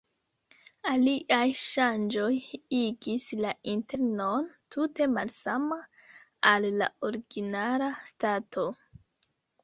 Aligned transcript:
Aliaj 0.91 1.45
ŝanĝoj 1.63 2.29
igis 2.77 3.27
la 3.45 3.51
internon 3.73 4.47
tute 4.75 5.07
malsama 5.17 5.77
al 6.53 6.65
la 6.79 6.87
originala 7.09 7.91
stato. 8.13 8.65